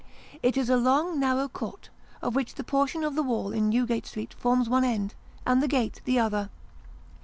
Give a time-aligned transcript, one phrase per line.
[0.41, 1.91] It is a long, narrow court,
[2.23, 5.13] of which a portion of the wall in Newgate Street forms one end,
[5.45, 6.49] and the gate the other.